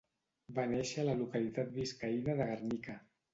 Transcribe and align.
Va 0.59 0.63
néixer 0.71 1.03
a 1.03 1.05
la 1.09 1.15
localitat 1.19 1.69
biscaïna 1.75 2.37
de 2.41 2.49
Guernica. 2.51 2.99